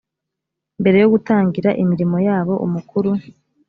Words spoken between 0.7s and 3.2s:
mbere yo gutangira imirimo yabo umukuru